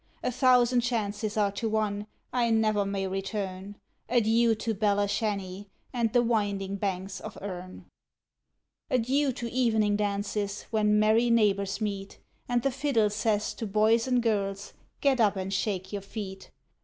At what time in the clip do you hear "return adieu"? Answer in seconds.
3.05-4.55